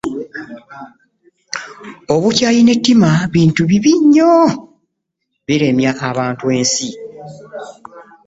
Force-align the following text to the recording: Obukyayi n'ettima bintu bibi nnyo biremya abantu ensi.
Obukyayi 2.15 2.61
n'ettima 2.63 3.09
bintu 3.33 3.61
bibi 3.69 3.93
nnyo 4.01 4.33
biremya 5.45 5.91
abantu 6.09 6.43
ensi. 6.57 6.89